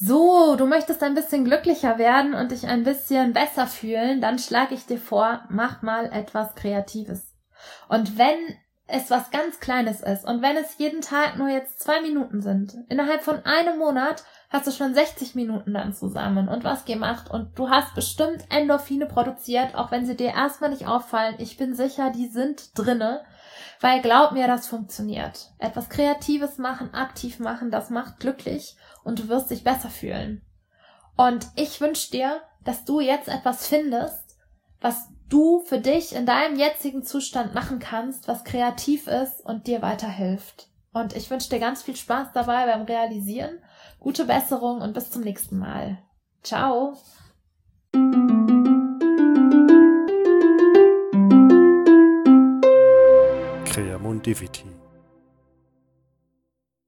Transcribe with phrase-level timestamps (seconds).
[0.00, 4.74] So, du möchtest ein bisschen glücklicher werden und dich ein bisschen besser fühlen, dann schlage
[4.74, 7.34] ich dir vor, mach mal etwas Kreatives.
[7.88, 8.38] Und wenn
[8.90, 12.74] es was ganz Kleines ist und wenn es jeden Tag nur jetzt zwei Minuten sind,
[12.88, 17.58] innerhalb von einem Monat hast du schon 60 Minuten dann zusammen und was gemacht und
[17.58, 21.34] du hast bestimmt Endorphine produziert, auch wenn sie dir erstmal nicht auffallen.
[21.38, 23.24] Ich bin sicher, die sind drinne,
[23.80, 25.50] weil glaub mir, das funktioniert.
[25.58, 28.74] Etwas Kreatives machen, aktiv machen, das macht glücklich
[29.04, 30.40] und du wirst dich besser fühlen.
[31.14, 34.27] Und ich wünsche dir, dass du jetzt etwas findest,
[34.80, 39.82] was du für dich in deinem jetzigen Zustand machen kannst, was kreativ ist und dir
[39.82, 40.68] weiterhilft.
[40.92, 43.58] Und ich wünsche dir ganz viel Spaß dabei beim Realisieren,
[44.00, 45.98] gute Besserung und bis zum nächsten Mal.
[46.42, 46.96] Ciao!
[53.64, 54.64] Creamundivity